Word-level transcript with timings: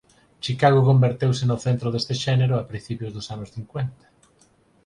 Chicago 0.45 0.79
converteuse 0.89 1.43
no 1.45 1.57
centro 1.65 1.87
deste 1.91 2.13
xénero 2.23 2.53
a 2.57 2.67
principios 2.71 3.11
dos 3.13 3.25
anos 3.35 3.53
cincuenta. 3.57 4.05